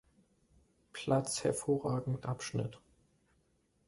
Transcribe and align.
Platz 0.93 1.43
hervorragend 1.43 2.25
abschnitt. 2.25 2.81